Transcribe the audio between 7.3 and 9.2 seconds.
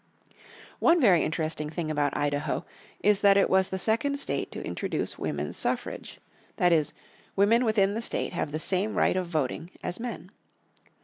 women within the state have the same right